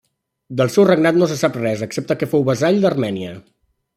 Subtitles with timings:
[0.61, 3.37] Del seu regnat no se'n sap res excepte que fou vassall d'Armènia.